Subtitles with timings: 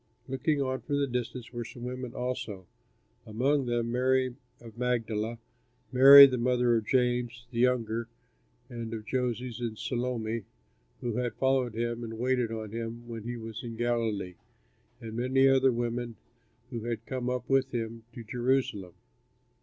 [0.27, 2.65] Looking on from a distance were some women also,
[3.27, 5.37] among them Mary of Magdala,
[5.91, 8.07] Mary the mother of James, the younger,
[8.67, 10.45] and of Joses, and Salome,
[11.01, 14.33] who had followed him and waited on him when he was in Galilee,
[14.99, 16.15] and many other women
[16.71, 18.95] who had come up with him to Jerusalem.